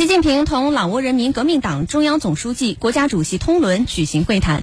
[0.00, 4.58] 习近平同老挝人民革命党中央总书记、国家主席通伦举行会谈。